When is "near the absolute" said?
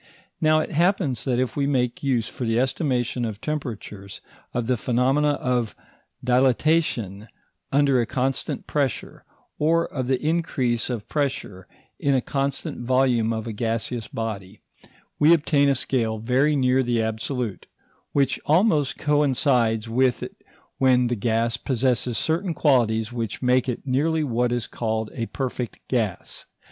16.55-17.67